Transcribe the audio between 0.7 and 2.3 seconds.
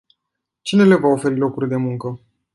le va oferi locuri de muncă?